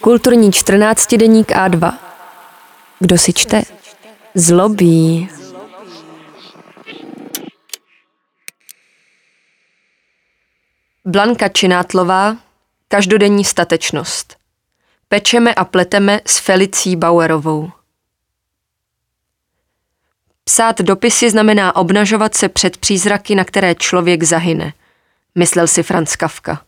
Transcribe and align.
Kulturní 0.00 0.52
14 0.52 1.14
deník 1.14 1.50
A2. 1.50 1.98
Kdo 2.98 3.18
si 3.18 3.32
čte? 3.32 3.62
Zlobí. 4.34 5.28
Blanka 11.04 11.48
Činátlová, 11.48 12.36
každodenní 12.88 13.44
statečnost. 13.44 14.36
Pečeme 15.08 15.54
a 15.54 15.64
pleteme 15.64 16.20
s 16.26 16.38
Felicí 16.38 16.96
Bauerovou. 16.96 17.70
Psát 20.44 20.80
dopisy 20.80 21.30
znamená 21.30 21.76
obnažovat 21.76 22.34
se 22.34 22.48
před 22.48 22.76
přízraky, 22.76 23.34
na 23.34 23.44
které 23.44 23.74
člověk 23.74 24.22
zahyne, 24.22 24.72
myslel 25.34 25.66
si 25.66 25.82
Franz 25.82 26.16
Kafka. 26.16 26.64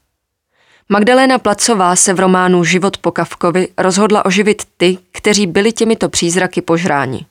Magdalena 0.88 1.38
Placová 1.38 1.96
se 1.96 2.14
v 2.14 2.20
románu 2.20 2.64
Život 2.64 2.98
po 2.98 3.12
Kavkovi 3.12 3.68
rozhodla 3.78 4.24
oživit 4.24 4.62
ty, 4.76 4.98
kteří 5.12 5.46
byli 5.46 5.72
těmito 5.72 6.08
přízraky 6.08 6.62
požráni. 6.62 7.26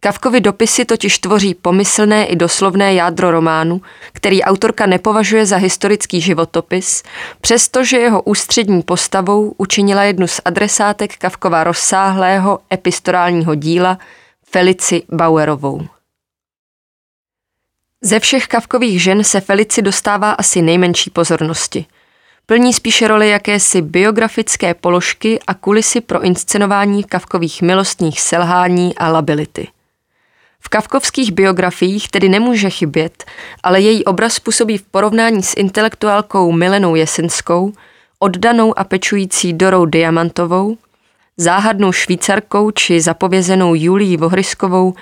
Kavkovi 0.00 0.40
dopisy 0.40 0.84
totiž 0.84 1.18
tvoří 1.18 1.54
pomyslné 1.54 2.26
i 2.26 2.36
doslovné 2.36 2.94
jádro 2.94 3.30
románu, 3.30 3.82
který 4.12 4.42
autorka 4.42 4.86
nepovažuje 4.86 5.46
za 5.46 5.56
historický 5.56 6.20
životopis, 6.20 7.02
přestože 7.40 7.98
jeho 7.98 8.22
ústřední 8.22 8.82
postavou 8.82 9.54
učinila 9.58 10.02
jednu 10.02 10.26
z 10.26 10.40
adresátek 10.44 11.16
Kavkova 11.16 11.64
rozsáhlého 11.64 12.58
epistolálního 12.72 13.54
díla 13.54 13.98
Felici 14.50 15.02
Bauerovou. 15.08 15.86
Ze 18.00 18.20
všech 18.20 18.46
Kavkových 18.46 19.02
žen 19.02 19.24
se 19.24 19.40
Felici 19.40 19.82
dostává 19.82 20.30
asi 20.30 20.62
nejmenší 20.62 21.10
pozornosti– 21.10 21.86
Plní 22.52 22.72
spíše 22.72 23.08
roli 23.08 23.28
jakési 23.28 23.82
biografické 23.82 24.74
položky 24.74 25.40
a 25.46 25.54
kulisy 25.54 26.00
pro 26.00 26.22
inscenování 26.22 27.04
kavkových 27.04 27.62
milostních 27.62 28.20
selhání 28.20 28.94
a 28.96 29.08
lability. 29.08 29.68
V 30.60 30.68
kavkovských 30.68 31.32
biografiích 31.32 32.08
tedy 32.08 32.28
nemůže 32.28 32.70
chybět, 32.70 33.24
ale 33.62 33.80
její 33.80 34.04
obraz 34.04 34.38
působí 34.38 34.78
v 34.78 34.82
porovnání 34.82 35.42
s 35.42 35.56
intelektuálkou 35.56 36.52
Milenou 36.52 36.94
Jesenskou, 36.94 37.72
oddanou 38.18 38.78
a 38.78 38.84
pečující 38.84 39.52
Dorou 39.52 39.86
Diamantovou, 39.86 40.78
záhadnou 41.36 41.92
švýcarkou 41.92 42.70
či 42.70 43.00
zapovězenou 43.00 43.74
Julií 43.74 44.16
Vohryskovou 44.16 44.94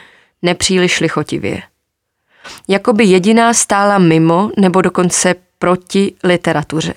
nepříliš 0.42 1.00
lichotivě. 1.00 1.62
Jakoby 2.68 3.04
jediná 3.04 3.54
stála 3.54 3.98
mimo 3.98 4.50
nebo 4.56 4.82
dokonce 4.82 5.34
proti 5.58 6.14
literatuře. 6.24 6.94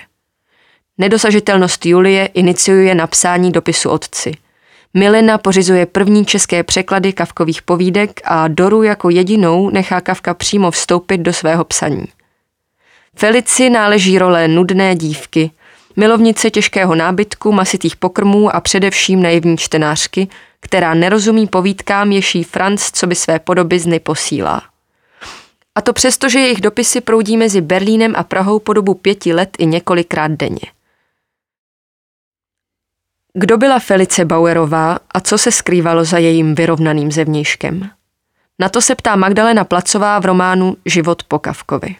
Nedosažitelnost 0.97 1.86
Julie 1.86 2.25
iniciuje 2.25 2.95
napsání 2.95 3.52
dopisu 3.52 3.89
otci. 3.89 4.31
Milena 4.94 5.38
pořizuje 5.38 5.85
první 5.85 6.25
české 6.25 6.63
překlady 6.63 7.13
Kavkových 7.13 7.61
povídek 7.61 8.22
a 8.25 8.47
Doru 8.47 8.83
jako 8.83 9.09
jedinou 9.09 9.69
nechá 9.69 10.02
Kavka 10.02 10.33
přímo 10.33 10.72
vstoupit 10.72 11.17
do 11.17 11.33
svého 11.33 11.63
psaní. 11.63 12.05
Felici 13.16 13.69
náleží 13.69 14.19
role 14.19 14.47
nudné 14.47 14.95
dívky, 14.95 15.52
milovnice 15.95 16.50
těžkého 16.50 16.95
nábytku, 16.95 17.52
masitých 17.52 17.95
pokrmů 17.95 18.55
a 18.55 18.61
především 18.61 19.22
naivní 19.22 19.57
čtenářky, 19.57 20.28
která 20.59 20.94
nerozumí 20.94 21.47
povídkám, 21.47 22.11
ješí 22.11 22.44
Franz, 22.44 22.91
co 22.91 23.07
by 23.07 23.16
své 23.16 23.39
podoby 23.39 23.80
zny 23.80 24.00
posílá. 24.00 24.61
A 25.75 25.81
to 25.81 25.94
přesto, 25.94 26.30
že 26.30 26.39
jejich 26.39 26.61
dopisy 26.61 27.02
proudí 27.02 27.38
mezi 27.38 27.61
Berlínem 27.61 28.13
a 28.17 28.23
Prahou 28.23 28.59
po 28.59 28.73
dobu 28.73 28.94
pěti 28.94 29.33
let 29.33 29.50
i 29.59 29.66
několikrát 29.66 30.31
denně. 30.31 30.83
Kdo 33.38 33.58
byla 33.58 33.80
Felice 33.80 34.26
Bauerová 34.26 35.00
a 35.14 35.22
co 35.22 35.38
se 35.38 35.52
skrývalo 35.52 36.06
za 36.06 36.17
jejím 36.17 36.56
vyrovnaným 36.56 37.12
zevnějškem? 37.12 37.90
Na 38.59 38.70
to 38.70 38.81
se 38.81 38.95
ptá 38.95 39.16
Magdalena 39.16 39.63
Placová 39.63 40.19
v 40.19 40.25
románu 40.25 40.78
Život 40.85 41.24
po 41.24 41.40
Kavkovi. 41.40 41.96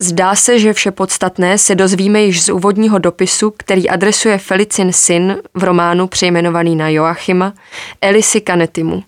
Zdá 0.00 0.34
se, 0.34 0.58
že 0.58 0.72
vše 0.72 0.90
podstatné 0.90 1.58
se 1.58 1.74
dozvíme 1.74 2.22
již 2.22 2.44
z 2.44 2.48
úvodního 2.48 2.98
dopisu, 2.98 3.54
který 3.58 3.88
adresuje 3.88 4.38
Felicin 4.38 4.92
syn 4.92 5.36
v 5.54 5.64
románu 5.64 6.06
přejmenovaný 6.06 6.76
na 6.76 6.88
Joachima, 6.88 7.54
Elisi 8.00 8.40
Kanetimu. 8.40 9.04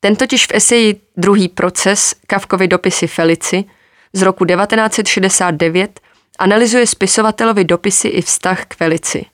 Ten 0.00 0.16
totiž 0.16 0.46
v 0.46 0.54
eseji 0.54 1.00
Druhý 1.16 1.48
proces, 1.48 2.14
Kavkovi 2.26 2.68
dopisy 2.68 3.06
Felici 3.06 3.64
z 4.12 4.22
roku 4.22 4.44
1969 4.44 6.00
Analyzuje 6.38 6.86
spisovatelovi 6.86 7.64
dopisy 7.64 8.08
i 8.08 8.22
vztah 8.22 8.64
k 8.64 8.74
Felici. 8.74 9.26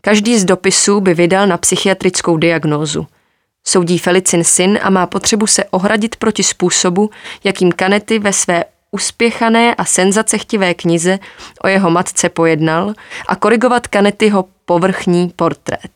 Každý 0.00 0.38
z 0.38 0.44
dopisů 0.44 1.00
by 1.00 1.14
vydal 1.14 1.46
na 1.46 1.56
psychiatrickou 1.56 2.36
diagnózu. 2.36 3.06
Soudí 3.64 3.98
Felicin 3.98 4.44
syn 4.44 4.78
a 4.82 4.90
má 4.90 5.06
potřebu 5.06 5.46
se 5.46 5.64
ohradit 5.64 6.16
proti 6.16 6.42
způsobu, 6.42 7.10
jakým 7.44 7.72
Kanety 7.72 8.18
ve 8.18 8.32
své 8.32 8.64
uspěchané 8.90 9.74
a 9.74 9.84
senzacechtivé 9.84 10.74
knize 10.74 11.18
o 11.62 11.68
jeho 11.68 11.90
matce 11.90 12.28
pojednal 12.28 12.94
a 13.28 13.36
korigovat 13.36 13.86
Kanetyho 13.86 14.44
povrchní 14.64 15.32
portrét. 15.36 15.92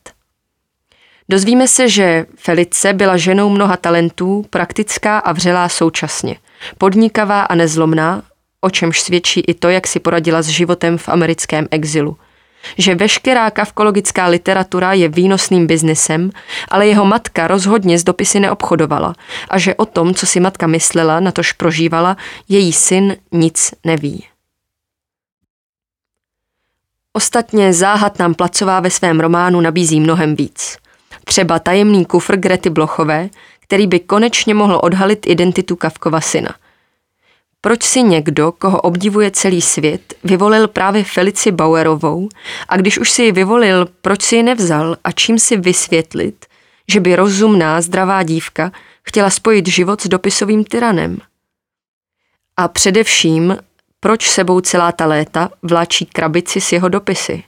Dozvíme 1.29 1.69
se, 1.69 1.89
že 1.89 2.27
Felice 2.37 2.93
byla 2.93 3.17
ženou 3.17 3.49
mnoha 3.49 3.77
talentů, 3.77 4.47
praktická 4.51 5.19
a 5.19 5.33
vřelá 5.33 5.69
současně, 5.69 6.37
podnikavá 6.79 7.43
a 7.43 7.55
nezlomná, 7.55 8.23
o 8.61 8.71
čemž 8.71 9.01
svědčí 9.01 9.41
i 9.41 9.55
to, 9.55 9.69
jak 9.69 9.87
si 9.87 10.01
poradila 10.01 10.43
s 10.43 10.49
životem 10.49 10.99
v 10.99 11.09
americkém 11.09 11.69
exilu. 11.71 12.17
Že 12.79 12.95
veškerá 12.95 13.51
kavkologická 13.51 14.27
literatura 14.27 14.93
je 14.93 15.09
výnosným 15.09 15.67
biznesem, 15.67 16.31
ale 16.69 16.87
jeho 16.87 17.05
matka 17.05 17.47
rozhodně 17.47 17.99
z 17.99 18.05
dopisy 18.05 18.41
neobchodovala 18.41 19.15
a 19.51 19.59
že 19.59 19.75
o 19.75 19.85
tom, 19.87 20.15
co 20.15 20.27
si 20.27 20.41
matka 20.41 20.67
myslela, 20.67 21.21
na 21.21 21.33
tož 21.33 21.53
prožívala, 21.53 22.17
její 22.49 22.73
syn 22.73 23.17
nic 23.33 23.75
neví. 23.85 24.27
Ostatně 27.13 27.73
záhad 27.73 28.19
nám 28.19 28.35
Placová 28.35 28.81
ve 28.81 28.91
svém 28.91 29.21
románu 29.21 29.61
nabízí 29.61 30.01
mnohem 30.01 30.37
víc. 30.37 30.77
Třeba 31.25 31.59
tajemný 31.59 32.05
kufr 32.05 32.37
Grety 32.37 32.71
Blochové, 32.71 33.29
který 33.61 33.87
by 33.87 34.01
konečně 34.01 34.55
mohl 34.55 34.81
odhalit 34.83 35.27
identitu 35.27 35.77
Kavkova 35.77 36.21
syna– 36.21 36.55
proč 37.61 37.83
si 37.83 38.03
někdo, 38.03 38.53
koho 38.53 38.81
obdivuje 38.81 39.31
celý 39.31 39.63
svět, 39.63 40.15
vyvolil 40.25 40.69
právě 40.69 41.05
Felici 41.05 41.53
Bauerovou 41.53 42.29
a 42.69 42.77
když 42.77 42.99
už 42.99 43.11
si 43.11 43.23
ji 43.23 43.33
vyvolil, 43.33 43.89
proč 44.01 44.23
si 44.23 44.37
ji 44.37 44.43
nevzal 44.43 44.97
a 45.05 45.13
čím 45.13 45.39
si 45.39 45.57
vysvětlit, 45.57 46.47
že 46.89 47.01
by 47.01 47.17
rozumná, 47.17 47.81
zdravá 47.81 48.23
dívka 48.23 48.73
chtěla 49.03 49.31
spojit 49.31 49.69
život 49.69 50.03
s 50.03 50.09
dopisovým 50.09 50.65
tyranem? 50.65 51.19
A 52.57 52.69
především, 52.69 53.57
proč 54.01 54.31
sebou 54.31 54.61
celá 54.61 54.93
ta 54.93 55.07
léta 55.07 55.51
vláčí 55.63 56.07
krabici 56.07 56.61
s 56.61 56.73
jeho 56.73 56.89
dopisy? 56.89 57.43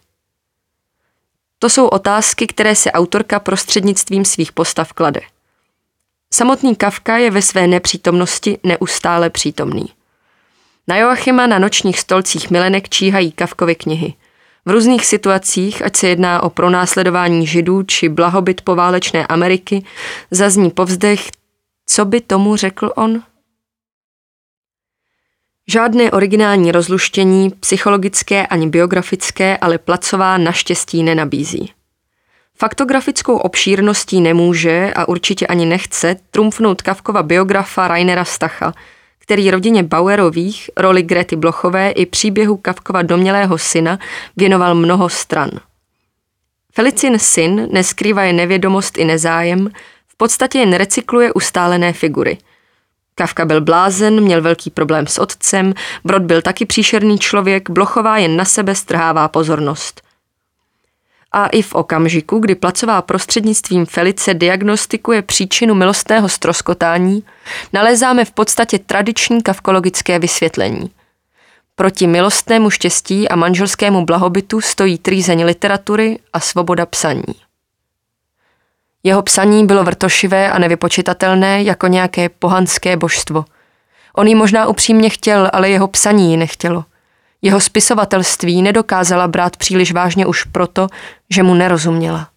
To 1.58 1.70
jsou 1.70 1.86
otázky, 1.86 2.46
které 2.46 2.74
se 2.74 2.92
autorka 2.92 3.40
prostřednictvím 3.40 4.24
svých 4.24 4.52
postav 4.52 4.92
klade. 4.92 5.20
Samotný 6.34 6.76
Kafka 6.76 7.16
je 7.16 7.30
ve 7.30 7.42
své 7.42 7.66
nepřítomnosti 7.66 8.58
neustále 8.62 9.30
přítomný. 9.30 10.01
Na 10.88 10.97
Joachima 10.97 11.47
na 11.47 11.59
nočních 11.59 12.00
stolcích 12.00 12.50
milenek 12.50 12.88
číhají 12.88 13.32
Kavkovy 13.32 13.75
knihy. 13.75 14.15
V 14.65 14.70
různých 14.70 15.06
situacích, 15.06 15.82
ať 15.82 15.97
se 15.97 16.09
jedná 16.09 16.43
o 16.43 16.50
pronásledování 16.50 17.47
židů 17.47 17.82
či 17.82 18.09
blahobyt 18.09 18.60
poválečné 18.60 19.26
Ameriky, 19.26 19.84
zazní 20.31 20.71
povzdech, 20.71 21.31
co 21.87 22.04
by 22.04 22.21
tomu 22.21 22.56
řekl 22.56 22.92
on? 22.97 23.22
Žádné 25.69 26.10
originální 26.10 26.72
rozluštění, 26.72 27.50
psychologické 27.50 28.47
ani 28.47 28.69
biografické, 28.69 29.56
ale 29.56 29.78
Placová 29.78 30.39
naštěstí 30.39 31.03
nenabízí. 31.03 31.72
Faktografickou 32.59 33.36
obšírností 33.36 34.21
nemůže 34.21 34.92
a 34.97 35.09
určitě 35.09 35.47
ani 35.47 35.66
nechce 35.66 36.16
trumfnout 36.30 36.83
Kavkova 36.83 37.22
biografa 37.22 37.89
Rainera 37.89 38.24
Stacha– 38.24 38.74
který 39.22 39.51
rodině 39.51 39.83
Bauerových, 39.83 40.71
roli 40.77 41.03
Grety 41.03 41.36
Blochové 41.36 41.91
i 41.91 42.07
příběhu 42.07 42.57
Kavkova 42.57 43.03
domělého 43.03 43.59
syna 43.59 43.98
věnoval 44.36 44.74
mnoho 44.74 45.09
stran. 45.09 45.51
Felicin 46.74 47.19
syn 47.19 47.69
neskrývá 47.72 48.22
je 48.22 48.33
nevědomost 48.33 48.98
i 48.98 49.04
nezájem, 49.04 49.71
v 50.09 50.16
podstatě 50.16 50.59
jen 50.59 50.72
recykluje 50.72 51.33
ustálené 51.33 51.92
figury. 51.92 52.39
Kavka 53.15 53.45
byl 53.45 53.60
blázen, 53.60 54.21
měl 54.21 54.42
velký 54.42 54.71
problém 54.71 55.07
s 55.07 55.19
otcem, 55.19 55.75
Brod 56.04 56.22
byl 56.22 56.42
taky 56.42 56.66
příšerný 56.66 57.18
člověk, 57.18 57.71
Blochová 57.71 58.18
jen 58.18 58.36
na 58.36 58.45
sebe 58.45 58.75
strhává 58.75 59.28
pozornost– 59.28 60.03
a 61.32 61.46
i 61.46 61.62
v 61.62 61.74
okamžiku, 61.74 62.38
kdy 62.38 62.54
Placová 62.54 63.02
prostřednictvím 63.02 63.86
Felice 63.86 64.34
diagnostikuje 64.34 65.22
příčinu 65.22 65.74
milostného 65.74 66.28
stroskotání, 66.28 67.24
nalezáme 67.72 68.24
v 68.24 68.30
podstatě 68.30 68.78
tradiční 68.78 69.42
kavkologické 69.42 70.18
vysvětlení. 70.18 70.90
Proti 71.74 72.06
milostnému 72.06 72.70
štěstí 72.70 73.28
a 73.28 73.36
manželskému 73.36 74.04
blahobytu 74.04 74.60
stojí 74.60 74.98
trýzeň 74.98 75.44
literatury 75.44 76.18
a 76.32 76.40
svoboda 76.40 76.86
psaní. 76.86 77.34
Jeho 79.02 79.22
psaní 79.22 79.66
bylo 79.66 79.84
vrtošivé 79.84 80.50
a 80.50 80.58
nevypočitatelné 80.58 81.62
jako 81.62 81.86
nějaké 81.86 82.28
pohanské 82.28 82.96
božstvo. 82.96 83.44
On 84.16 84.26
ji 84.28 84.34
možná 84.34 84.66
upřímně 84.66 85.10
chtěl, 85.10 85.50
ale 85.52 85.70
jeho 85.70 85.88
psaní 85.88 86.30
ji 86.30 86.36
nechtělo. 86.36 86.84
Jeho 87.42 87.60
spisovatelství 87.60 88.62
nedokázala 88.62 89.28
brát 89.28 89.56
příliš 89.56 89.92
vážně 89.92 90.27
už 90.27 90.44
proto, 90.44 90.89
že 91.30 91.42
mu 91.42 91.54
nerozuměla. 91.54 92.28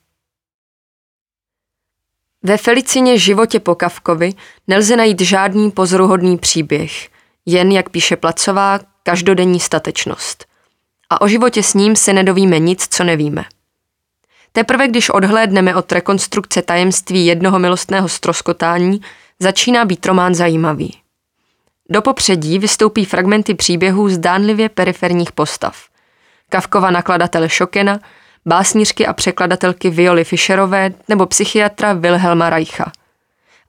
Ve 2.44 2.58
Felicině 2.58 3.20
životě 3.20 3.60
po 3.60 3.76
Kavkovi 3.76 4.34
nelze 4.68 4.96
najít 4.96 5.22
žádný 5.22 5.72
pozoruhodný 5.72 6.38
příběh, 6.38 7.10
jen, 7.46 7.72
jak 7.72 7.90
píše 7.90 8.16
Placová, 8.16 8.80
každodenní 9.04 9.60
statečnost. 9.60 10.46
A 11.10 11.22
o 11.22 11.28
životě 11.28 11.64
s 11.64 11.74
ním 11.74 11.96
se 11.96 12.14
nedovíme 12.14 12.60
nic, 12.60 12.88
co 12.90 13.04
nevíme. 13.04 13.46
Teprve 14.52 14.88
když 14.88 15.10
odhlédneme 15.10 15.76
od 15.76 15.92
rekonstrukce 15.92 16.62
tajemství 16.62 17.26
jednoho 17.26 17.60
milostného 17.60 18.10
stroskotání, 18.10 19.02
začíná 19.40 19.86
být 19.86 20.06
román 20.06 20.36
zajímavý. 20.36 21.05
Do 21.90 22.02
popředí 22.02 22.60
vystoupí 22.60 23.06
fragmenty 23.06 23.54
příběhů 23.54 24.10
zdánlivě 24.10 24.70
periferních 24.70 25.32
postav. 25.32 25.78
Kavkova 26.50 26.92
nakladatele 26.92 27.50
Šokena, 27.50 28.00
básnířky 28.46 29.08
a 29.08 29.14
překladatelky 29.14 29.90
Violi 29.90 30.24
Fischerové 30.24 30.92
nebo 31.08 31.26
psychiatra 31.26 31.94
Wilhelma 31.94 32.50
Reicha. 32.50 32.92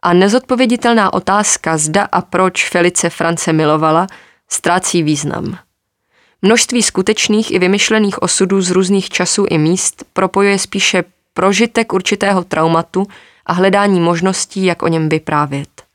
A 0.02 0.12
nezodpověditelná 0.12 1.12
otázka, 1.12 1.76
zda 1.76 2.08
a 2.12 2.20
proč 2.20 2.68
Felice 2.68 3.10
France 3.10 3.52
milovala, 3.52 4.06
ztrácí 4.48 5.02
význam. 5.02 5.58
Množství 6.42 6.82
skutečných 6.82 7.50
i 7.50 7.58
vymyšlených 7.58 8.22
osudů 8.22 8.60
z 8.60 8.70
různých 8.70 9.10
časů 9.10 9.46
i 9.50 9.58
míst 9.58 10.04
propojuje 10.12 10.58
spíše 10.58 11.04
prožitek 11.34 11.92
určitého 11.92 12.44
traumatu 12.44 13.06
a 13.46 13.52
hledání 13.52 14.00
možností, 14.00 14.64
jak 14.64 14.82
o 14.82 14.88
něm 14.88 15.08
vyprávět. 15.08 15.85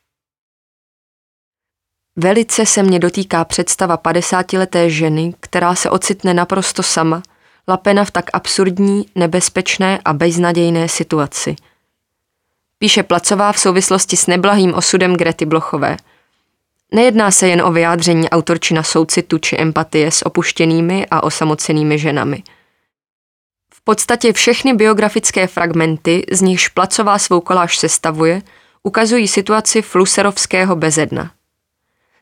Velice 2.16 2.66
se 2.66 2.84
mě 2.84 3.00
dotýká 3.00 3.46
představa 3.46 3.98
padesátileté 3.98 4.90
ženy, 4.90 5.34
která 5.40 5.76
se 5.76 5.90
ocitne 5.90 6.34
naprosto 6.34 6.84
sama, 6.84 7.24
lapena 7.68 8.06
v 8.06 8.12
tak 8.12 8.26
absurdní, 8.34 9.06
nebezpečné 9.16 10.00
a 10.06 10.14
beznadějné 10.14 10.88
situaci. 10.88 11.56
Píše 12.78 13.04
Placová 13.04 13.52
v 13.52 13.60
souvislosti 13.60 14.18
s 14.18 14.28
neblahým 14.28 14.74
osudem 14.74 15.16
Grety 15.16 15.46
Blochové– 15.46 15.98
Nejedná 16.94 17.32
se 17.32 17.48
jen 17.48 17.62
o 17.62 17.72
vyjádření 17.72 18.30
autorčina 18.30 18.84
soucitu 18.84 19.38
či 19.38 19.58
empatie 19.58 20.12
s 20.12 20.26
opuštěnými 20.26 21.08
a 21.12 21.24
osamocenými 21.24 22.00
ženami. 22.00 22.44
V 23.74 23.82
podstatě 23.84 24.34
všechny 24.34 24.74
biografické 24.74 25.48
fragmenty, 25.48 26.26
z 26.32 26.42
nichž 26.42 26.68
Placová 26.68 27.20
svou 27.20 27.42
koláž 27.42 27.78
sestavuje, 27.78 28.42
ukazují 28.84 29.28
situaci 29.28 29.82
fluserovského 29.82 30.76
bezedna. 30.76 31.32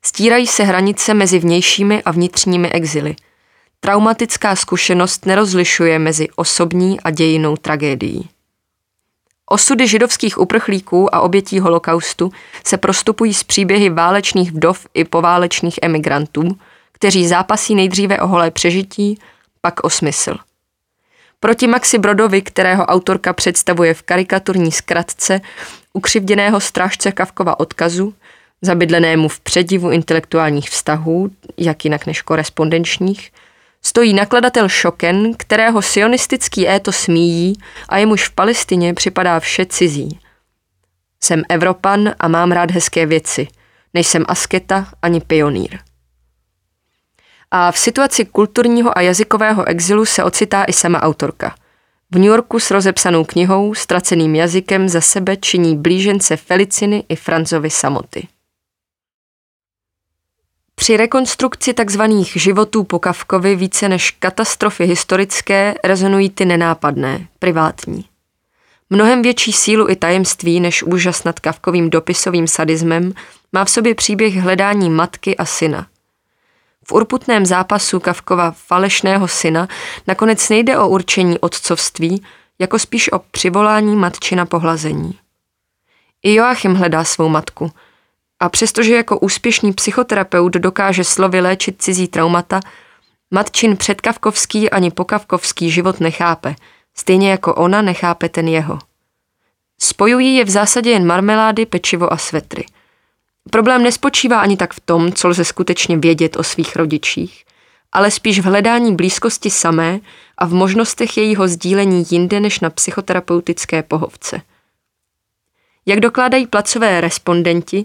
Stírají 0.02 0.48
se 0.48 0.64
hranice 0.64 1.14
mezi 1.14 1.40
vnějšími 1.40 2.04
a 2.04 2.12
vnitřními 2.12 2.72
exily. 2.72 3.16
Traumatická 3.80 4.56
zkušenost 4.56 5.26
nerozlišuje 5.26 6.00
mezi 6.00 6.28
osobní 6.36 7.00
a 7.02 7.12
dějinou 7.12 7.58
tragédií. 7.58 8.30
Osudy 9.46 9.88
židovských 9.88 10.38
uprchlíků 10.38 11.16
a 11.16 11.22
obětí 11.22 11.60
holokaustu 11.60 12.32
se 12.66 12.78
prostupují 12.78 13.34
z 13.34 13.44
příběhy 13.44 13.90
válečných 13.90 14.52
vdov 14.52 14.88
i 14.94 15.04
poválečných 15.04 15.80
emigrantů, 15.82 16.58
kteří 16.92 17.28
zápasí 17.28 17.76
nejdříve 17.76 18.20
o 18.20 18.28
holé 18.28 18.52
přežití, 18.52 19.20
pak 19.62 19.84
o 19.84 19.90
smysl. 19.90 20.38
Proti 21.40 21.68
Maxi 21.68 21.98
Brodovi, 21.98 22.42
kterého 22.42 22.86
autorka 22.86 23.34
představuje 23.34 23.94
v 23.94 24.02
karikaturní 24.02 24.72
zkratce 24.72 25.42
ukřivděného 25.94 26.60
strážce 26.60 27.12
Kavkova 27.12 27.60
odkazu, 27.60 28.14
zabydlenému 28.62 29.28
v 29.28 29.40
předivu 29.40 29.92
intelektuálních 29.92 30.70
vztahů, 30.70 31.32
jak 31.58 31.86
jinak 31.86 32.06
než 32.06 32.22
korespondenčních, 32.22 33.32
stojí 33.82 34.14
nakladatel 34.14 34.70
Šoken, 34.70 35.34
kterého 35.38 35.82
sionistický 35.82 36.70
éto 36.70 36.92
smíjí 36.92 37.58
a 37.90 37.98
jemuž 37.98 38.28
v 38.28 38.32
Palestině 38.32 38.94
připadá 38.94 39.40
vše 39.40 39.66
cizí. 39.66 40.20
Jsem 41.24 41.44
Evropan 41.50 42.14
a 42.20 42.28
mám 42.28 42.52
rád 42.52 42.72
hezké 42.72 43.06
věci. 43.06 43.48
Nejsem 43.94 44.26
asketa 44.28 44.88
ani 45.02 45.22
pionýr. 45.22 45.80
A 47.52 47.72
v 47.72 47.78
situaci 47.78 48.26
kulturního 48.26 48.98
a 48.98 49.02
jazykového 49.02 49.66
exilu 49.66 50.06
se 50.06 50.24
ocitá 50.24 50.64
i 50.64 50.74
sama 50.74 51.02
autorka. 51.02 51.56
V 52.12 52.16
New 52.16 52.28
Yorku 52.28 52.60
s 52.60 52.72
rozepsanou 52.72 53.24
knihou, 53.24 53.74
ztraceným 53.74 54.36
jazykem 54.36 54.90
za 54.90 55.02
sebe 55.02 55.38
činí 55.38 55.78
blížence 55.78 56.38
Feliciny 56.38 57.04
i 57.10 57.16
Franzovi 57.16 57.70
samoty. 57.70 58.28
Při 60.80 60.98
rekonstrukci 60.98 61.74
tzv. 61.74 62.02
životů 62.22 62.84
po 62.84 63.00
Kavkovi 63.00 63.56
více 63.56 63.90
než 63.90 64.12
katastrofy 64.12 64.86
historické 64.86 65.76
rezonují 65.84 66.30
ty 66.30 66.46
nenápadné, 66.46 67.28
privátní. 67.40 68.06
Mnohem 68.90 69.22
větší 69.22 69.54
sílu 69.54 69.90
i 69.90 69.96
tajemství 69.96 70.60
než 70.60 70.84
úžas 70.84 71.24
nad 71.24 71.40
Kavkovým 71.40 71.90
dopisovým 71.90 72.48
sadismem 72.48 73.14
má 73.54 73.66
v 73.66 73.70
sobě 73.70 73.96
příběh 73.96 74.36
hledání 74.36 74.90
matky 74.90 75.38
a 75.38 75.46
syna. 75.46 75.88
V 76.88 76.92
urputném 76.92 77.46
zápasu 77.46 78.00
Kavkova 78.00 78.52
falešného 78.52 79.28
syna 79.28 79.68
nakonec 80.08 80.50
nejde 80.50 80.78
o 80.78 80.88
určení 80.88 81.40
otcovství, 81.40 82.24
jako 82.60 82.80
spíš 82.80 83.12
o 83.12 83.20
přivolání 83.20 83.96
matči 83.96 84.36
na 84.36 84.46
pohlazení. 84.46 85.20
I 86.24 86.34
Joachim 86.34 86.76
hledá 86.76 87.04
svou 87.04 87.30
matku– 87.30 87.72
a 88.40 88.50
přestože 88.50 88.96
jako 88.96 89.20
úspěšný 89.20 89.74
psychoterapeut 89.74 90.54
dokáže 90.54 91.04
slovy 91.04 91.42
léčit 91.42 91.82
cizí 91.82 92.08
traumata, 92.08 92.60
matčin 93.32 93.78
předkavkovský 93.78 94.70
ani 94.70 94.92
pokavkovský 94.92 95.72
život 95.72 96.00
nechápe, 96.00 96.56
stejně 96.96 97.32
jako 97.32 97.56
ona 97.56 97.82
nechápe 97.82 98.30
ten 98.30 98.48
jeho. 98.48 98.80
Spojují 99.82 100.36
je 100.36 100.46
v 100.46 100.50
zásadě 100.50 100.90
jen 100.90 101.06
marmelády, 101.06 101.66
pečivo 101.66 102.14
a 102.14 102.18
svetry. 102.18 102.66
Problém 103.52 103.84
nespočívá 103.84 104.40
ani 104.40 104.58
tak 104.58 104.74
v 104.74 104.80
tom, 104.80 105.14
co 105.14 105.28
lze 105.28 105.46
skutečně 105.46 105.98
vědět 105.98 106.38
o 106.38 106.44
svých 106.44 106.76
rodičích, 106.76 107.46
ale 107.92 108.12
spíš 108.12 108.40
v 108.40 108.44
hledání 108.44 108.96
blízkosti 108.96 109.50
samé 109.50 110.00
a 110.38 110.46
v 110.46 110.54
možnostech 110.54 111.18
jejího 111.18 111.48
sdílení 111.48 112.06
jinde 112.10 112.40
než 112.40 112.60
na 112.60 112.70
psychoterapeutické 112.70 113.84
pohovce. 113.84 114.42
Jak 115.86 116.00
dokládají 116.00 116.48
placové 116.48 117.02
respondenti, 117.02 117.82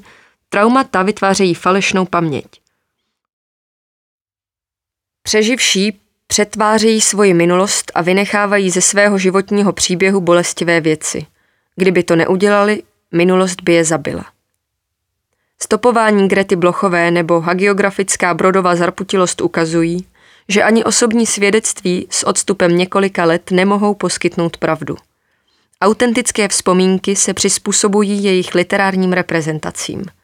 Traumata 0.54 1.02
vytvářejí 1.02 1.54
falešnou 1.54 2.04
paměť. 2.04 2.46
Přeživší 5.22 6.00
přetvářejí 6.26 7.00
svoji 7.00 7.34
minulost 7.34 7.92
a 7.94 8.02
vynechávají 8.02 8.70
ze 8.70 8.80
svého 8.80 9.18
životního 9.18 9.72
příběhu 9.72 10.20
bolestivé 10.20 10.80
věci. 10.80 11.26
Kdyby 11.76 12.02
to 12.02 12.16
neudělali, 12.16 12.82
minulost 13.12 13.62
by 13.62 13.72
je 13.72 13.84
zabila. 13.84 14.24
Stopování 15.62 16.28
Grety 16.28 16.56
Blochové 16.56 17.10
nebo 17.10 17.40
hagiografická 17.40 18.34
Brodova 18.34 18.76
zarputilost 18.76 19.40
ukazují, 19.40 20.06
že 20.48 20.62
ani 20.62 20.84
osobní 20.84 21.26
svědectví 21.26 22.06
s 22.10 22.26
odstupem 22.26 22.76
několika 22.76 23.24
let 23.24 23.50
nemohou 23.50 23.94
poskytnout 23.94 24.56
pravdu. 24.56 24.96
Autentické 25.80 26.48
vzpomínky 26.48 27.16
se 27.16 27.34
přizpůsobují 27.34 28.24
jejich 28.24 28.54
literárním 28.54 29.12
reprezentacím– 29.12 30.04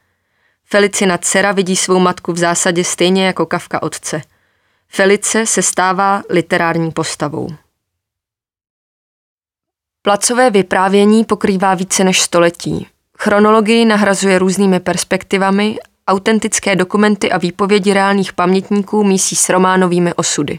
Felicina 0.72 1.18
dcera 1.18 1.52
vidí 1.52 1.76
svou 1.76 1.98
matku 1.98 2.32
v 2.32 2.38
zásadě 2.38 2.84
stejně 2.84 3.26
jako 3.26 3.46
Kavka 3.46 3.82
otce. 3.82 4.22
Felice 4.88 5.46
se 5.46 5.62
stává 5.62 6.22
literární 6.28 6.90
postavou. 6.90 7.48
Placové 10.02 10.50
vyprávění 10.50 11.24
pokrývá 11.24 11.74
více 11.74 12.04
než 12.04 12.20
století. 12.20 12.86
Chronologii 13.18 13.84
nahrazuje 13.84 14.38
různými 14.38 14.80
perspektivami, 14.80 15.78
autentické 16.08 16.76
dokumenty 16.76 17.32
a 17.32 17.38
výpovědi 17.38 17.92
reálných 17.92 18.32
pamětníků 18.32 19.04
mísí 19.04 19.36
s 19.36 19.48
románovými 19.48 20.14
osudy. 20.14 20.56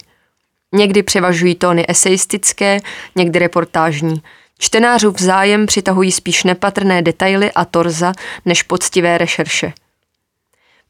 Někdy 0.74 1.04
převažují 1.04 1.56
tóny 1.56 1.86
eseistické, 1.88 2.80
někdy 3.16 3.40
reportážní. 3.40 4.24
Čtenářův 4.60 5.20
zájem 5.20 5.66
přitahují 5.66 6.12
spíš 6.12 6.44
nepatrné 6.44 7.02
detaily 7.02 7.52
a 7.52 7.66
torza 7.66 8.14
než 8.46 8.64
poctivé 8.64 9.18
rešerše. 9.18 9.74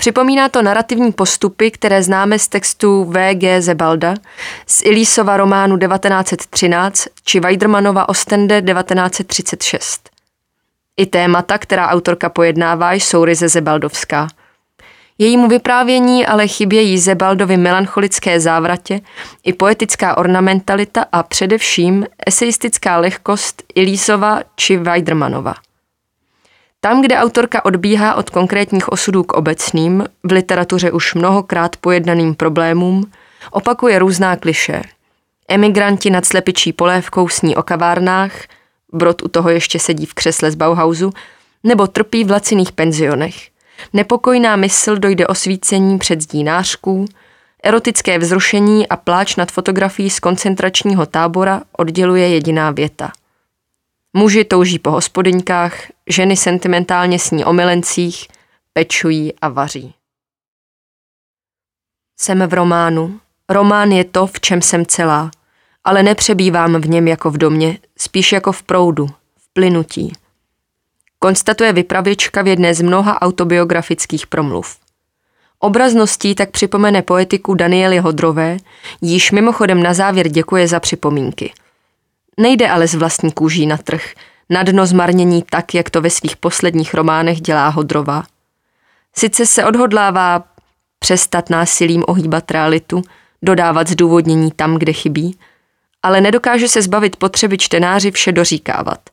Připomíná 0.02 0.50
to 0.50 0.62
narrativní 0.62 1.12
postupy, 1.12 1.72
které 1.72 2.04
známe 2.04 2.40
z 2.40 2.48
textu 2.48 3.04
V.G. 3.04 3.62
Zebalda, 3.62 4.16
z 4.68 4.82
Ilísova 4.86 5.38
románu 5.38 5.78
1913 5.78 7.08
či 7.26 7.40
Weidermanova 7.40 8.10
Ostende 8.10 8.62
1936. 8.62 10.10
I 10.98 11.06
témata, 11.06 11.58
která 11.58 11.90
autorka 11.90 12.30
pojednává, 12.30 12.94
jsou 12.94 13.26
ryze 13.26 13.50
zebaldovská. 13.50 14.28
Jejímu 15.18 15.48
vyprávění 15.48 16.26
ale 16.26 16.48
chybějí 16.48 17.00
Zebaldovi 17.00 17.58
melancholické 17.58 18.40
závratě 18.40 19.02
i 19.44 19.54
poetická 19.54 20.18
ornamentalita 20.18 21.06
a 21.12 21.24
především 21.24 22.06
eseistická 22.28 22.98
lehkost 22.98 23.64
Ilísova 23.76 24.42
či 24.56 24.78
Weidermanova. 24.78 25.54
Tam, 26.84 27.02
kde 27.02 27.18
autorka 27.18 27.66
odbíhá 27.66 28.16
od 28.16 28.30
konkrétních 28.30 28.90
osudů 28.90 29.24
k 29.24 29.34
obecným, 29.34 30.06
v 30.24 30.32
literatuře 30.32 30.92
už 30.92 31.14
mnohokrát 31.14 31.76
pojednaným 31.76 32.36
problémům, 32.36 33.12
opakuje 33.52 34.00
různá 34.00 34.36
kliše. 34.36 34.82
Emigranti 35.48 36.10
nad 36.10 36.26
slepičí 36.26 36.74
polévkou 36.74 37.28
sní 37.28 37.56
o 37.56 37.64
kavárnách, 37.64 38.32
Brod 38.94 39.22
u 39.22 39.28
toho 39.28 39.50
ještě 39.50 39.80
sedí 39.80 40.06
v 40.06 40.14
křesle 40.14 40.52
z 40.52 40.56
Bauhausu, 40.56 41.14
nebo 41.64 41.88
trpí 41.88 42.24
v 42.24 42.32
laciných 42.32 42.72
penzionech. 42.72 43.36
Nepokojná 43.94 44.56
mysl 44.56 44.98
dojde 44.98 45.28
osvícení 45.28 45.98
před 45.98 46.22
zdí 46.22 46.44
nářků, 46.44 47.06
erotické 47.64 48.20
vzrušení 48.20 48.88
a 48.88 48.96
pláč 48.96 49.36
nad 49.36 49.52
fotografií 49.52 50.10
z 50.10 50.20
koncentračního 50.20 51.06
tábora 51.06 51.62
odděluje 51.78 52.30
jediná 52.30 52.72
věta. 52.72 53.12
Muži 54.14 54.44
touží 54.44 54.80
po 54.80 54.92
hospodyňkách, 54.92 55.92
ženy 56.10 56.38
sentimentálně 56.38 57.20
sní 57.20 57.46
o 57.46 57.54
milencích, 57.54 58.28
pečují 58.74 59.34
a 59.42 59.50
vaří. 59.50 59.94
Jsem 62.20 62.48
v 62.48 62.54
románu. 62.54 63.20
Román 63.50 63.92
je 63.92 64.04
to, 64.04 64.28
v 64.28 64.40
čem 64.40 64.62
jsem 64.62 64.86
celá, 64.86 65.32
ale 65.84 66.04
nepřebývám 66.04 66.82
v 66.82 66.90
něm 66.90 67.08
jako 67.08 67.30
v 67.30 67.38
domě, 67.38 67.80
spíš 67.98 68.32
jako 68.32 68.52
v 68.52 68.64
proudu, 68.64 69.08
v 69.38 69.54
plynutí 69.54 70.14
konstatuje 71.24 71.74
vypravěčka 71.74 72.42
v 72.42 72.48
jedné 72.48 72.74
z 72.74 72.82
mnoha 72.82 73.22
autobiografických 73.22 74.28
promluv. 74.28 74.78
Obrazností 75.60 76.36
tak 76.36 76.52
připomene 76.52 77.02
poetiku 77.02 77.54
Daniely 77.54 77.98
Hodrové, 77.98 78.58
již 79.02 79.32
mimochodem 79.32 79.84
na 79.84 79.94
závěr 79.94 80.28
děkuje 80.28 80.68
za 80.68 80.80
připomínky. 80.80 81.54
Nejde 82.40 82.70
ale 82.70 82.88
z 82.88 82.96
vlastní 82.96 83.32
kůží 83.32 83.66
na 83.66 83.78
trh, 83.78 84.14
na 84.50 84.64
dno 84.64 84.86
zmarnění 84.86 85.44
tak, 85.50 85.74
jak 85.74 85.90
to 85.90 86.02
ve 86.02 86.10
svých 86.10 86.38
posledních 86.38 86.94
románech 86.94 87.42
dělá 87.42 87.70
Hodrová. 87.70 88.24
Sice 89.16 89.46
se 89.46 89.66
odhodlává 89.66 90.44
přestat 91.00 91.50
násilím 91.50 92.04
ohýbat 92.08 92.52
realitu, 92.52 93.02
dodávat 93.42 93.88
zdůvodnění 93.88 94.52
tam, 94.52 94.76
kde 94.76 94.94
chybí, 94.94 95.40
ale 96.04 96.22
nedokáže 96.22 96.68
se 96.68 96.82
zbavit 96.82 97.16
potřeby 97.16 97.58
čtenáři 97.58 98.12
vše 98.12 98.32
doříkávat– 98.32 99.00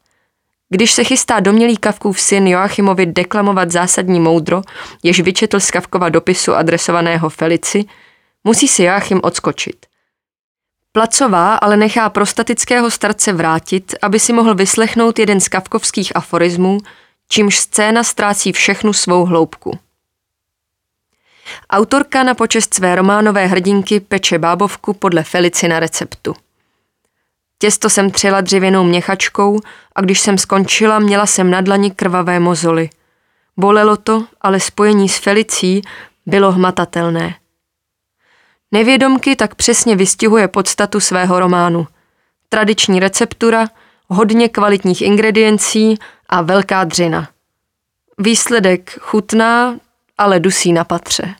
když 0.71 0.93
se 0.93 1.05
chystá 1.05 1.41
domělý 1.41 1.77
Kavkův 1.77 2.21
syn 2.21 2.47
Joachimovi 2.47 3.07
deklamovat 3.07 3.71
zásadní 3.71 4.21
moudro, 4.21 4.63
jež 5.03 5.21
vyčetl 5.21 5.61
z 5.61 5.71
Kavkova 5.71 6.09
dopisu 6.09 6.55
adresovaného 6.55 7.29
Felici, 7.29 7.85
musí 8.45 8.69
si 8.69 8.83
Joachim 8.83 9.21
odskočit. 9.23 9.87
Placová 10.99 11.55
ale 11.55 11.77
nechá 11.77 12.11
prostatického 12.11 12.91
starce 12.91 13.33
vrátit, 13.33 13.95
aby 14.03 14.21
si 14.21 14.33
mohl 14.33 14.55
vyslechnout 14.55 15.19
jeden 15.19 15.41
z 15.41 15.49
kavkovských 15.49 16.17
aforismů, 16.17 16.79
čímž 17.29 17.57
scéna 17.57 18.05
ztrácí 18.05 18.53
všechnu 18.53 18.93
svou 18.93 19.25
hloubku. 19.25 19.79
Autorka 21.71 22.23
na 22.23 22.35
počest 22.35 22.75
své 22.75 22.95
románové 22.95 23.47
hrdinky 23.47 24.01
peče 24.01 24.39
bábovku 24.39 24.93
podle 24.93 25.23
Felicina 25.23 25.81
receptu. 25.81 26.35
Těsto 27.59 27.91
jsem 27.91 28.11
třela 28.11 28.41
dřevěnou 28.41 28.85
měchačkou 28.85 29.61
a 29.95 30.01
když 30.01 30.21
jsem 30.21 30.39
skončila, 30.39 30.99
měla 30.99 31.27
jsem 31.27 31.51
na 31.51 31.61
dlani 31.61 31.91
krvavé 31.91 32.41
mozoly. 32.41 32.91
Bolelo 33.57 33.97
to, 33.97 34.25
ale 34.41 34.61
spojení 34.61 35.09
s 35.09 35.19
Felicí 35.19 35.83
bylo 36.27 36.53
hmatatelné. 36.53 37.35
Nevědomky 38.73 39.37
tak 39.37 39.55
přesně 39.55 39.97
vystihuje 39.97 40.49
podstatu 40.49 41.01
svého 41.01 41.41
románu. 41.41 41.87
Tradiční 42.49 43.01
receptura, 43.01 43.69
hodně 44.09 44.49
kvalitních 44.49 45.03
ingrediencí 45.03 45.99
a 46.29 46.43
velká 46.43 46.85
dřina. 46.85 47.29
Výsledek 48.19 48.99
chutná, 49.01 49.79
ale 50.19 50.41
dusí 50.41 50.73
na 50.73 50.85
patře. 50.85 51.35